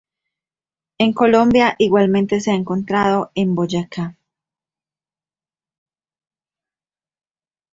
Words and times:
En 0.97 1.13
Colombia 1.13 1.75
igualmente 1.77 2.41
se 2.41 2.49
ha 2.49 2.55
encontrado, 2.55 3.29
en 3.35 3.53
Boyacá. 3.53 4.17